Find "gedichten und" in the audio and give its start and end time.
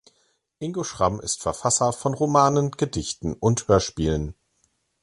2.71-3.67